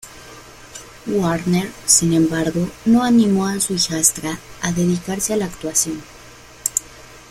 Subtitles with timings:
[1.05, 6.01] Warner, sin embargo, no animó a su hijastra a dedicarse a la actuación.